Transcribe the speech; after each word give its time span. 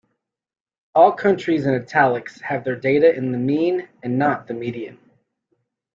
All 0.95 1.11
countries 1.11 1.67
in 1.67 1.75
italics 1.75 2.41
have 2.41 2.63
their 2.63 2.75
data 2.75 3.13
in 3.13 3.31
the 3.31 3.37
mean 3.37 3.87
and 4.01 4.17
not 4.17 4.47
the 4.47 4.53
median. 4.55 4.97